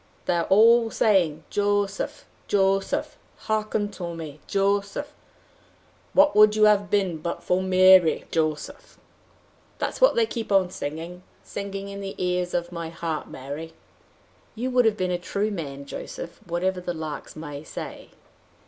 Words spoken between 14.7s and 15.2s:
would have been a